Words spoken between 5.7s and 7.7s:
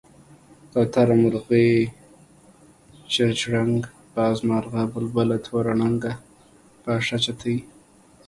ڼکه، باښه، چتی،